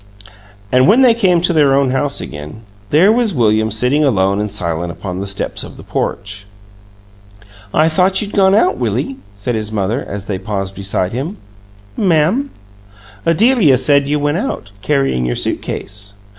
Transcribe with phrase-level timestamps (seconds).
[0.71, 4.49] And when they came to their own house again, there was William sitting alone and
[4.49, 6.47] silent upon the steps of the porch.
[7.71, 11.37] "I thought you'd gone out, Willie," said his mother, as they paused beside him.
[11.95, 12.49] "Ma'am?"
[13.27, 16.15] "Adelia said you went out, carrying your suit case."